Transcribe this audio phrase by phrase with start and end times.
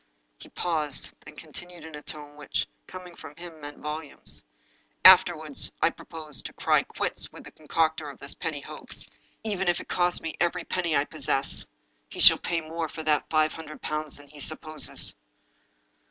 [0.39, 4.43] He paused, then continued in a tone which, com ing from him, meant volumes:"
[5.05, 9.05] Afterwards, I propose to cry quits with the concocter of this pretty little hoax,
[9.43, 11.67] even 280 The Lost Duchess if it costs me every penny I possess.
[12.09, 15.15] He shall pay more for that five hundred pounds than he supposes."